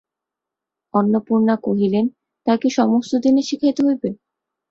অন্নপূর্ণা 0.93 1.55
কহিলেন, 1.65 2.05
তাই 2.47 2.57
কি 2.57 2.69
সমস্ত 2.79 3.11
দিনই 3.23 3.43
শিখাইতে 3.49 3.81
হইবে। 3.87 4.09